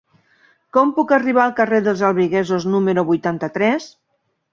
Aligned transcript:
Com 0.77 0.93
puc 0.99 1.11
arribar 1.17 1.43
al 1.43 1.53
carrer 1.59 1.81
dels 1.87 2.01
Albigesos 2.07 2.65
número 2.77 3.05
vuitanta-tres? 3.11 3.87